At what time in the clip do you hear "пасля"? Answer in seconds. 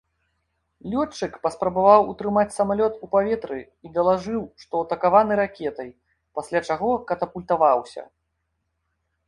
6.39-6.59